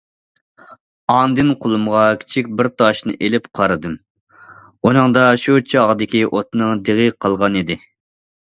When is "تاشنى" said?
2.83-3.15